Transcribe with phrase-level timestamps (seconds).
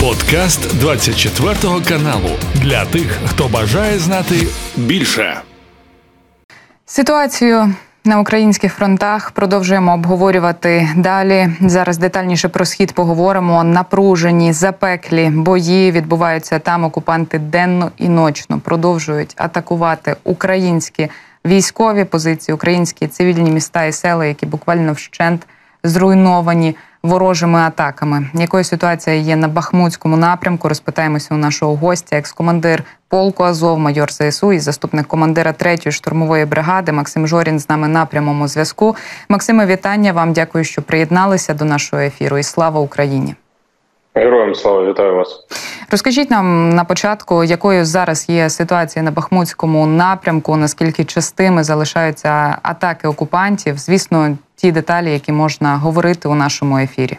[0.00, 1.54] Подкаст 24
[1.88, 4.34] каналу для тих, хто бажає знати
[4.76, 5.40] більше.
[6.86, 7.74] Ситуацію
[8.04, 11.48] на українських фронтах продовжуємо обговорювати далі.
[11.60, 13.64] Зараз детальніше про схід поговоримо.
[13.64, 16.84] Напружені, запеклі бої відбуваються там.
[16.84, 21.08] Окупанти денно і ночно продовжують атакувати українські
[21.46, 25.46] військові позиції, українські цивільні міста і села, які буквально вщент
[25.84, 28.30] зруйновані ворожими атаками.
[28.34, 30.68] Якою ситуація є на Бахмутському напрямку?
[30.68, 36.92] Розпитаємося у нашого гостя, екс-командир полку Азов, майор ЗСУ і заступник командира 3-ї штурмової бригади
[36.92, 38.96] Максим Жорін з нами на прямому зв'язку.
[39.28, 40.32] Максиме, вітання вам.
[40.32, 42.38] Дякую, що приєдналися до нашого ефіру.
[42.38, 43.34] І слава Україні!
[44.14, 45.46] Героям слава вітаю вас.
[45.90, 53.08] Розкажіть нам на початку, якою зараз є ситуація на Бахмутському напрямку, наскільки частими залишаються атаки
[53.08, 53.78] окупантів?
[53.78, 57.16] Звісно, ті деталі, які можна говорити у нашому ефірі.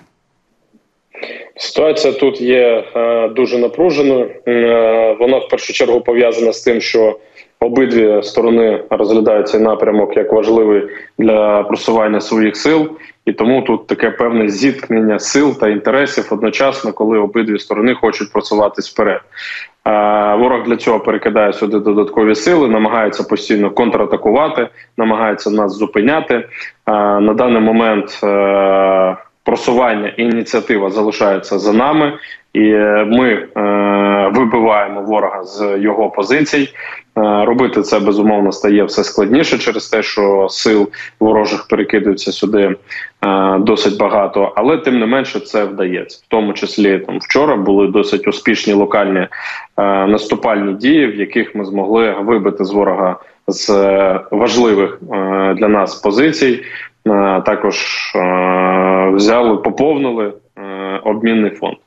[1.55, 4.31] Ситуація тут є е, дуже напруженою.
[4.48, 7.19] Е, вона в першу чергу пов'язана з тим, що
[7.62, 12.90] обидві сторони розглядають цей напрямок як важливий для просування своїх сил,
[13.26, 18.94] і тому тут таке певне зіткнення сил та інтересів одночасно, коли обидві сторони хочуть просуватись
[18.94, 19.22] вперед.
[20.40, 26.46] Ворог для цього перекидає сюди додаткові сили, намагається постійно контратакувати, намагається нас зупиняти
[27.22, 28.20] на даний момент.
[28.23, 32.14] Е, просування і ініціатива залишаються за нами,
[32.53, 32.73] і
[33.05, 33.47] ми е,
[34.33, 36.69] вибиваємо ворога з його позицій.
[37.17, 42.75] Е, робити це безумовно стає все складніше через те, що сил ворожих перекидується сюди
[43.25, 46.19] е, досить багато, але тим не менше це вдається.
[46.27, 49.27] В тому числі там вчора були досить успішні локальні е,
[50.07, 53.16] наступальні дії, в яких ми змогли вибити з ворога
[53.47, 53.69] з
[54.31, 56.63] важливих е, для нас позицій.
[57.07, 57.75] Е, також
[58.16, 61.77] е, взяли, поповнили е, обмінний фонд.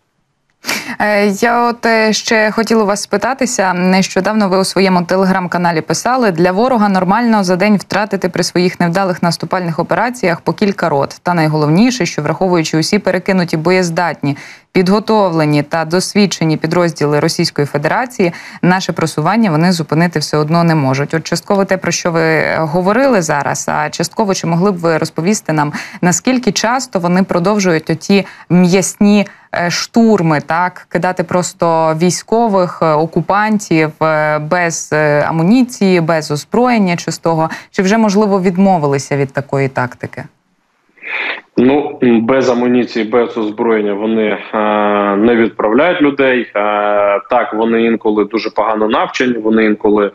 [1.40, 3.72] Я от ще хотіла вас спитатися.
[3.72, 9.22] Нещодавно ви у своєму телеграм-каналі писали для ворога нормально за день втратити при своїх невдалих
[9.22, 11.20] наступальних операціях по кілька рот.
[11.22, 14.36] Та найголовніше, що враховуючи усі перекинуті боєздатні
[14.74, 21.14] підготовлені та досвідчені підрозділи Російської Федерації, наше просування вони зупинити все одно не можуть.
[21.14, 25.52] От частково те, про що ви говорили зараз, а частково чи могли б ви розповісти
[25.52, 33.92] нам наскільки часто вони продовжують оті м'ясні е, штурми, так кидати просто військових е, окупантів
[34.02, 34.92] е, без
[35.26, 40.24] амуніції, без озброєння чистого, чи вже можливо відмовилися від такої тактики?
[41.56, 44.58] Ну без амуніції, без озброєння вони е,
[45.16, 46.40] не відправляють людей.
[46.40, 46.50] Е,
[47.30, 49.38] так вони інколи дуже погано навчені.
[49.38, 50.10] Вони інколи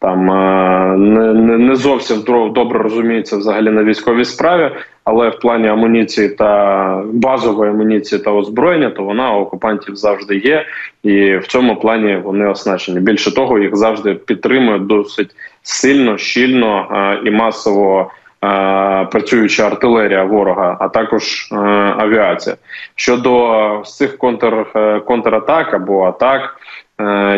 [0.00, 2.22] там е, не не, зовсім
[2.54, 4.70] добре розуміються взагалі на військовій справі,
[5.04, 10.64] але в плані амуніції та базової амуніції та озброєння, то вона у окупантів завжди є,
[11.02, 13.00] і в цьому плані вони оснащені.
[13.00, 15.30] Більше того, їх завжди підтримують досить
[15.62, 18.10] сильно, щільно е, і масово.
[18.44, 21.56] Е, працююча артилерія ворога, а також е,
[21.98, 22.56] авіація.
[22.94, 26.56] Щодо цих контр, е, контратак або атак,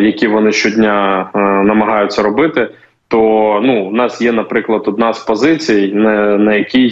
[0.00, 1.30] які вони щодня
[1.64, 2.68] намагаються робити.
[3.12, 6.90] То ну у нас є, наприклад, одна з позицій, на, на якій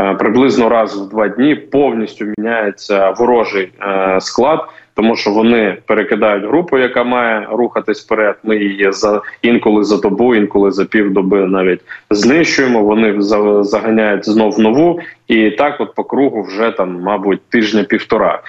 [0.00, 6.44] е, приблизно раз в два дні повністю міняється ворожий е, склад тому що вони перекидають
[6.44, 8.36] групу, яка має рухатись вперед.
[8.44, 12.82] Ми її за інколи за добу, інколи за півдоби навіть знищуємо.
[12.84, 13.14] Вони
[13.62, 18.42] заганяють знов нову, і так, от по кругу, вже там, мабуть, тижня-півтора.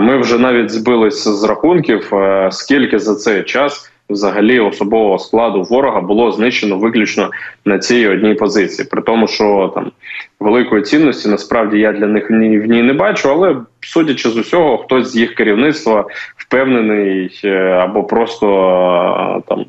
[0.00, 2.12] Ми вже навіть збилися з рахунків,
[2.50, 7.30] скільки за цей час взагалі особового складу ворога було знищено виключно
[7.64, 8.88] на цій одній позиції.
[8.90, 9.92] При тому, що там
[10.40, 12.32] великої цінності насправді я для них в
[12.66, 16.04] ній не бачу, але судячи з усього, хтось з їх керівництва
[16.36, 18.46] впевнений е, або просто
[19.38, 19.64] е, там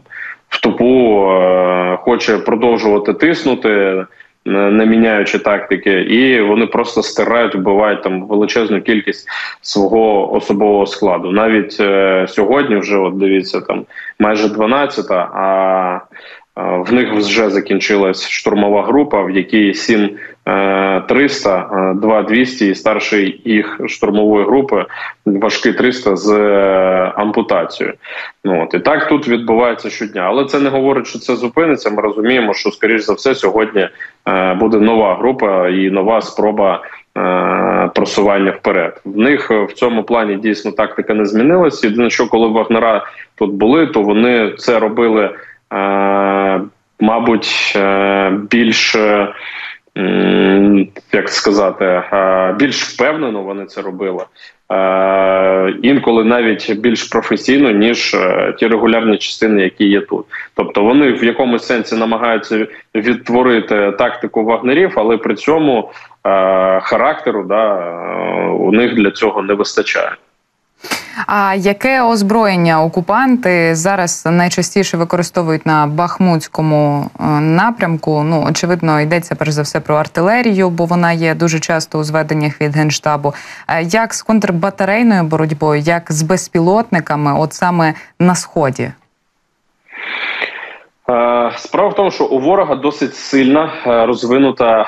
[0.49, 4.05] в тупу е, хоче продовжувати тиснути
[4.45, 9.27] не міняючи тактики, і вони просто стирають, вбивають там величезну кількість
[9.61, 11.31] свого особового складу.
[11.31, 13.85] Навіть е, сьогодні, вже от дивіться, там
[14.19, 16.00] майже 12, а
[16.56, 20.09] в них вже закінчилась штурмова група, в якій 7
[20.45, 24.86] 300, 2 200 і старший їх штурмової групи
[25.25, 27.95] важкий 300 з е, ампутацією.
[28.44, 31.90] Ну от і так тут відбувається щодня, але це не говорить, що це зупиниться.
[31.90, 33.90] Ми розуміємо, що скоріш за все сьогодні
[34.28, 36.84] е, буде нова група і нова спроба.
[37.18, 41.88] Е, просування вперед в них в цьому плані дійсно тактика не змінилася.
[41.88, 43.06] Єдине, що коли Вагнера
[43.36, 45.30] тут були, то вони це робили,
[47.00, 47.78] мабуть,
[48.50, 48.95] більш
[51.11, 52.03] як сказати,
[52.59, 54.25] більш впевнено вони це робили.
[55.81, 58.15] Інколи навіть більш професійно ніж
[58.59, 60.25] ті регулярні частини, які є тут.
[60.55, 65.91] Тобто вони в якомусь сенсі намагаються відтворити тактику вагнерів, але при цьому
[66.81, 67.93] характеру да
[68.59, 70.11] у них для цього не вистачає.
[71.27, 78.24] А яке озброєння окупанти зараз найчастіше використовують на Бахмутському е, напрямку?
[78.24, 82.62] Ну очевидно, йдеться перш за все про артилерію, бо вона є дуже часто у зведеннях
[82.62, 83.33] від генштабу.
[83.68, 88.91] Е, як з контрбатарейною боротьбою, як з безпілотниками, от саме на сході?
[91.09, 93.71] Е, справа в тому, що у ворога досить сильна
[94.07, 94.85] розвинута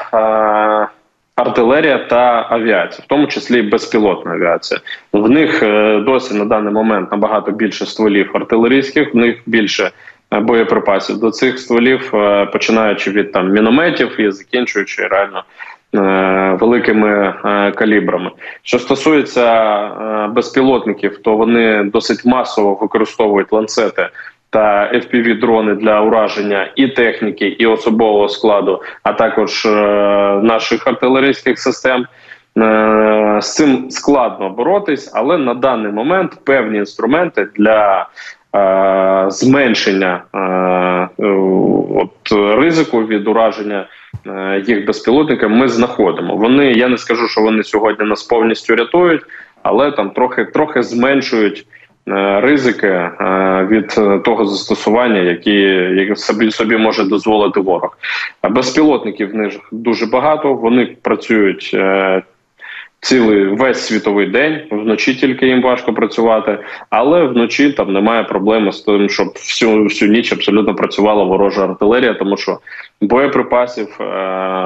[1.36, 4.80] артилерія та авіація, в тому числі безпілотна авіація.
[5.14, 9.92] В них е, досі на даний момент набагато більше стволів артилерійських, в них більше
[10.34, 15.44] е, боєприпасів до цих стволів, е, починаючи від там мінометів і закінчуючи реально.
[16.60, 17.34] Великими
[17.76, 18.32] калібрами,
[18.64, 24.10] що стосується безпілотників, то вони досить масово використовують ланцети
[24.56, 29.70] та fpv дрони для ураження і техніки, і особового складу, а також е,
[30.44, 32.06] наших артилерійських систем.
[32.58, 38.08] Е, з цим складно боротись, але на даний момент певні інструменти для
[38.56, 40.24] е, зменшення
[41.96, 43.88] от ризику від ураження
[44.68, 46.36] їх безпілотниками ми знаходимо.
[46.36, 49.22] Вони я не скажу, що вони сьогодні нас повністю рятують,
[49.64, 51.68] але там трохи трохи зменшують.
[52.08, 53.12] Е, ризики е,
[53.72, 53.88] від
[54.24, 57.98] того застосування, які собі собі може дозволити ворог.
[58.50, 60.54] Безпілотників в них дуже багато.
[60.54, 61.72] Вони працюють.
[61.74, 62.24] Е,
[63.06, 66.58] цілий весь світовий день вночі тільки їм важко працювати,
[66.90, 72.14] але вночі там немає проблеми з тим, щоб всю всю ніч абсолютно працювала ворожа артилерія,
[72.14, 72.60] тому що
[73.02, 74.04] боєприпасів е,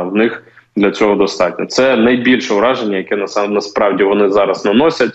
[0.04, 0.44] в них
[0.76, 1.66] для цього достатньо.
[1.66, 3.16] Це найбільше враження, яке
[3.50, 5.14] насправді вони зараз наносять.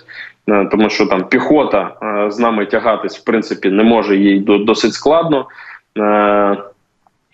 [0.49, 4.93] Е, тому що там піхота е, з нами тягатись в принципі не може їй досить
[4.93, 5.47] складно.
[5.99, 6.57] Е,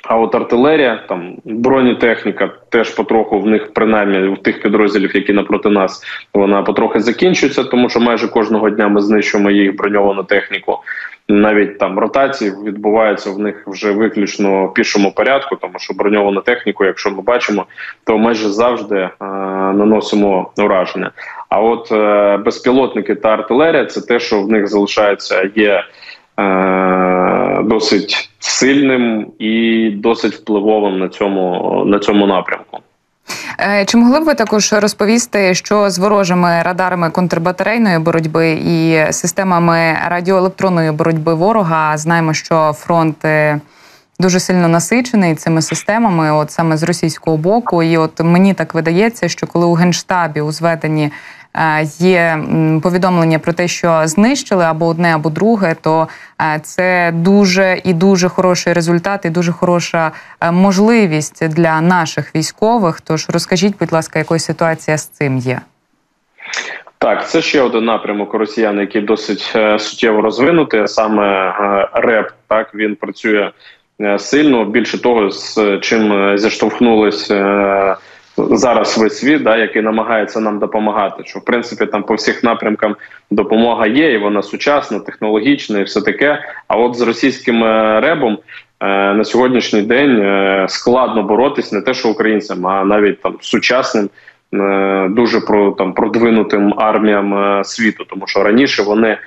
[0.04, 5.68] а от артилерія, там бронетехніка теж потроху в них, принаймні в тих підрозділів, які напроти
[5.68, 6.02] нас,
[6.34, 10.78] вона потрохи закінчується, тому що майже кожного дня ми знищуємо їх броньовану техніку.
[11.28, 16.84] Навіть там ротації відбуваються в них вже виключно в пішому порядку, тому що броньовану техніку,
[16.84, 17.66] якщо ми бачимо,
[18.04, 19.10] то майже завжди е,
[19.72, 21.10] наносимо ураження.
[21.50, 25.84] А от е, безпілотники та артилерія це те, що в них залишається, є
[26.40, 32.78] е, досить сильним і досить впливовим на цьому, на цьому напрямку.
[33.60, 39.96] Е, чи могли б ви також розповісти, що з ворожими радарами контрбатарейної боротьби і системами
[40.08, 43.60] радіоелектронної боротьби ворога знаємо, що фронт е,
[44.20, 49.28] дуже сильно насичений цими системами, от саме з російського боку, і от мені так видається,
[49.28, 51.10] що коли у генштабі у зведенні
[51.98, 52.44] є
[52.82, 56.08] повідомлення про те, що знищили або одне, або друге, то
[56.42, 63.00] е, це дуже і дуже хороший результат, і дуже хороша е, можливість для наших військових.
[63.00, 65.60] Тож розкажіть, будь ласка, якою ситуація з цим є.
[66.98, 70.88] Так, це ще один напрямок росіян, який досить суттєво розвинутий.
[70.88, 71.54] Саме
[71.92, 73.50] РЕП так він працює
[74.18, 74.64] сильно.
[74.64, 77.30] Більше того, з чим зіштовхнулись
[78.50, 81.22] зараз весь світ, да, який намагається нам допомагати.
[81.24, 82.96] Що в принципі там по всіх напрямкам
[83.30, 86.42] допомога є, і вона сучасна, технологічна, і все таке.
[86.68, 88.38] А от з російським е, ребом.
[88.82, 94.10] Е, на сьогоднішній день е, складно боротись не те, що українцям, а навіть там сучасним,
[95.08, 99.18] дуже про там продвинутим арміям світу, тому що раніше вони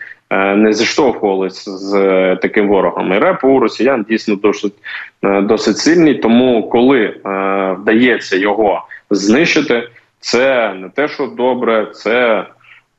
[0.56, 1.92] не зіштовхувалися з
[2.42, 3.14] таким ворогом.
[3.14, 4.74] І реп у росіян дійсно досить
[5.24, 6.14] досить сильний.
[6.16, 7.16] Тому коли
[7.80, 9.90] вдається його знищити.
[10.20, 12.46] Це не те, що добре, це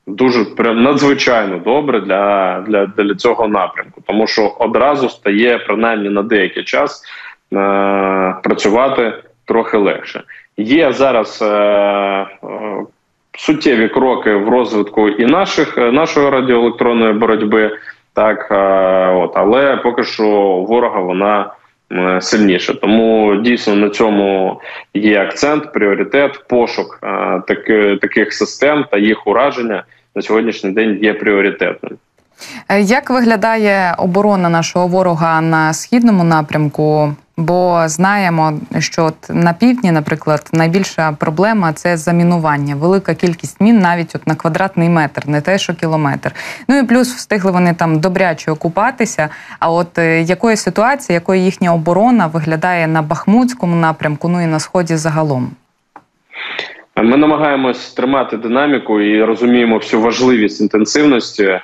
[0.07, 6.23] дуже прям надзвичайно добре для, для, для цього напрямку, тому що одразу стає принаймні на
[6.23, 7.03] деякий час
[7.53, 9.13] е, працювати
[9.45, 10.23] трохи легше.
[10.57, 12.27] Є зараз е, е,
[13.37, 17.77] суттєві кроки в розвитку і наших нашої радіоелектронної боротьби,
[18.13, 18.55] так е,
[19.13, 20.27] от але поки що
[20.69, 21.51] ворога вона.
[21.91, 22.73] Е, сильніше.
[22.73, 24.61] Тому дійсно на цьому
[24.93, 29.83] є акцент, пріоритет, пошук е, таких систем та їх ураження
[30.15, 31.97] на сьогоднішній день є пріоритетним.
[32.69, 37.13] Е, як виглядає оборона нашого ворога на східному напрямку?
[37.37, 44.15] Бо знаємо, що от на півдні, наприклад, найбільша проблема це замінування, велика кількість мін навіть
[44.15, 46.35] от на квадратний метр, не те, що кілометр.
[46.67, 49.29] Ну і плюс встигли вони там добряче окупатися.
[49.59, 54.59] А от е, якої ситуації, якою їхня оборона виглядає на Бахмутському напрямку, ну і на
[54.59, 55.51] сході загалом?
[57.03, 61.61] Ми намагаємось тримати динаміку і розуміємо всю важливість інтенсивності е,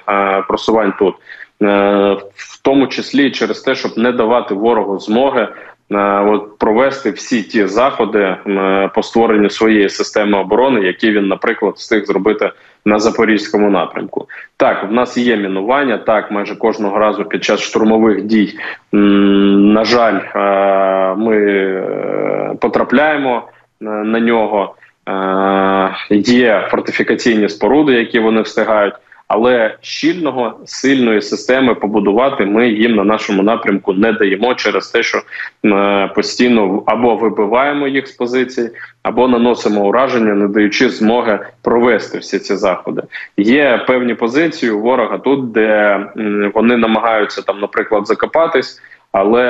[0.47, 1.15] просувань тут,
[1.61, 1.67] е,
[2.35, 5.47] в тому числі через те, щоб не давати ворогу змоги
[5.91, 8.35] е, от провести всі ті заходи
[8.95, 12.51] по створенню своєї системи оборони, які він, наприклад, встиг зробити
[12.85, 14.27] на запорізькому напрямку.
[14.57, 15.97] Так, в нас є мінування.
[15.97, 18.59] Так, майже кожного разу під час штурмових дій,
[18.91, 20.19] на жаль,
[21.17, 23.43] ми потрапляємо
[23.81, 24.75] на нього.
[25.09, 28.93] Е, є фортифікаційні споруди, які вони встигають.
[29.33, 35.21] Але щільного сильної системи побудувати ми їм на нашому напрямку не даємо через те, що
[35.65, 38.69] е, постійно або вибиваємо їх з позицій,
[39.03, 43.01] або наносимо ураження, не даючи змоги провести всі ці заходи.
[43.37, 45.99] Є певні позиції у ворога тут, де
[46.53, 48.81] вони намагаються там, наприклад, закопатись.
[49.11, 49.45] Але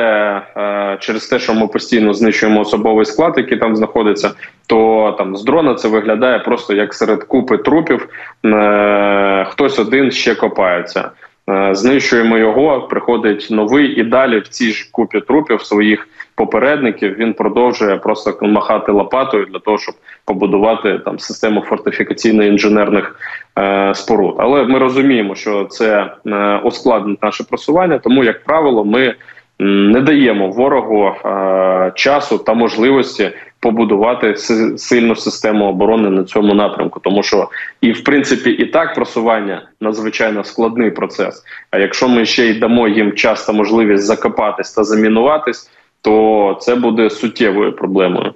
[0.58, 4.32] е, через те, що ми постійно знищуємо особовий склад, який там знаходиться,
[4.68, 8.08] то там з дрона це виглядає просто як серед купи трупів.
[8.46, 11.12] Е, хтось один ще копається.
[11.50, 17.34] Е, знищуємо його, приходить новий, і далі в цій ж купі трупів своїх попередників він
[17.34, 23.15] продовжує просто махати лопатою для того, щоб побудувати там систему фортифікаційно-інженерних
[23.60, 24.36] е, споруд.
[24.38, 29.15] Але ми розуміємо, що це е, ускладнить наше просування, тому як правило, ми
[29.63, 34.36] не даємо ворогу е, часу та можливості побудувати
[34.77, 37.50] сильну систему оборони на цьому напрямку, тому що
[37.82, 41.44] і в принципі і так просування надзвичайно складний процес.
[41.72, 46.75] А якщо ми ще й дамо їм час та можливість закопатись та замінуватись, то це
[46.75, 48.34] буде суттєвою проблемою.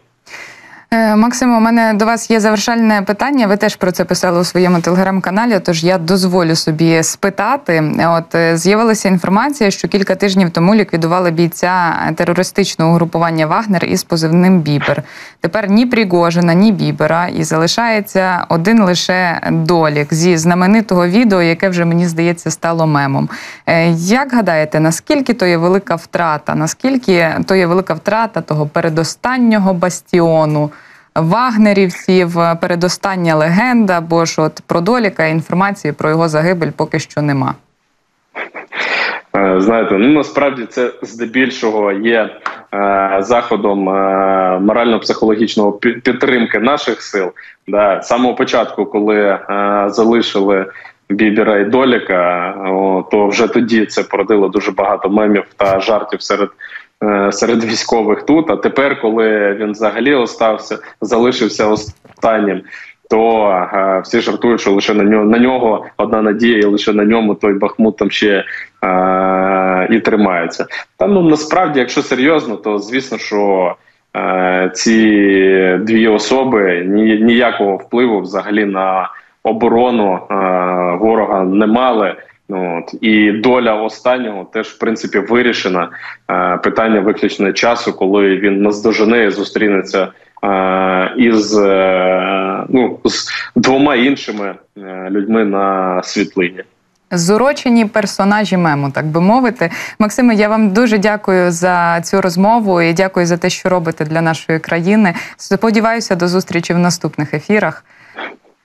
[0.95, 3.47] Е, Максимо, у мене до вас є завершальне питання.
[3.47, 5.59] Ви теж про це писали у своєму телеграм-каналі.
[5.63, 7.83] Тож я дозволю собі спитати.
[8.07, 14.59] От е, з'явилася інформація, що кілька тижнів тому ліквідували бійця терористичного угрупування Вагнер із позивним
[14.59, 15.03] Бібер.
[15.41, 21.85] Тепер ні Пригожина, ні Бібера, і залишається один лише долік зі знаменитого відео, яке вже
[21.85, 23.29] мені здається стало мемом.
[23.65, 26.55] Е, як гадаєте, наскільки то є велика втрата?
[26.55, 30.71] Наскільки то є велика втрата того передостаннього бастіону?
[31.15, 37.55] Вагнерівців, передостання легенда, бо ж от про Доліка інформації про його загибель поки що нема.
[39.35, 42.29] Е, знаєте, ну насправді це здебільшого є
[42.73, 43.91] е, заходом е,
[44.59, 47.31] морально-психологічного підтримки наших сил.
[47.67, 49.39] Да, З самого початку, коли е,
[49.87, 50.65] залишили
[51.09, 56.49] Бібера і Доліка, о, то вже тоді це породило дуже багато мемів та жартів серед
[56.49, 56.74] Е,
[57.31, 58.49] серед військових тут.
[58.49, 62.61] А тепер, коли він взагалі остався, залишився останнім.
[63.09, 66.93] То а, е, всі жартують, що лише на нього на нього одна надія, і лише
[66.93, 68.45] на ньому той Бахмут там ще
[68.81, 70.65] а, е, і тримається.
[70.97, 73.75] Та ну насправді, якщо серйозно, то звісно, що
[74.73, 74.99] ці
[75.79, 79.09] дві особи ні, ніякого впливу взагалі на
[79.43, 80.19] оборону
[81.01, 82.15] ворога не мали.
[82.49, 85.89] От і доля останнього теж в принципі вирішена.
[86.31, 90.07] Е, питання виключно часу, коли він наздожене зустрінеться
[90.43, 94.55] е, із е, ну з двома іншими
[95.09, 96.63] людьми на світлині.
[97.11, 99.71] Зурочені персонажі мему, так би мовити.
[99.99, 104.21] Максиме, я вам дуже дякую за цю розмову і дякую за те, що робите для
[104.21, 105.13] нашої країни.
[105.37, 107.83] Сподіваюся, до зустрічі в наступних ефірах.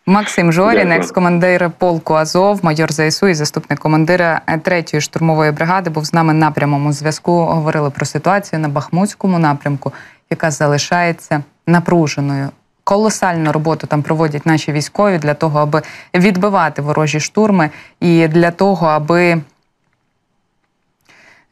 [0.07, 6.13] Максим Жорін, екс-командир полку Азов, майор ЗСУ і заступник командира 3-ї штурмової бригади, був з
[6.13, 7.33] нами на прямому зв'язку.
[7.33, 9.93] Говорили про ситуацію на Бахмутському напрямку,
[10.31, 12.49] яка залишається напруженою.
[12.85, 15.83] Колосальну роботу там проводять наші військові для того, аби
[16.15, 19.43] відбивати ворожі штурми, і для того, аби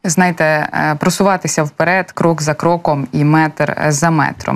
[0.03, 4.55] знаєте, е, просуватися вперед, крок за кроком і метр за метром.